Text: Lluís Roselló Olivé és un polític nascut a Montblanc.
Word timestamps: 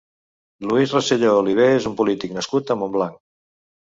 Lluís 0.67 0.93
Roselló 0.95 1.33
Olivé 1.41 1.67
és 1.75 1.85
un 1.91 1.95
polític 2.01 2.35
nascut 2.39 2.75
a 2.77 2.81
Montblanc. 2.85 3.21